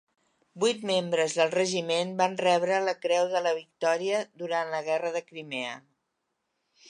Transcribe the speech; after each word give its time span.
Vuit 0.61 0.79
membres 0.91 1.35
del 1.39 1.51
regiment 1.55 2.13
van 2.21 2.37
rebre 2.45 2.79
la 2.87 2.97
Creu 3.03 3.29
de 3.35 3.43
la 3.49 3.53
Victòria 3.59 4.23
durant 4.45 4.75
la 4.77 4.83
Guerra 4.89 5.11
de 5.17 5.21
Crimea. 5.29 5.77